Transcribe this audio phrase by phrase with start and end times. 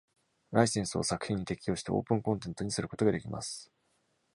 [0.51, 3.71] ライセンスを作品に適用して、オープンコンテントにすることができます。